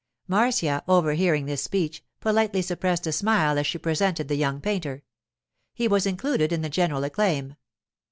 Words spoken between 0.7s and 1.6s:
overhearing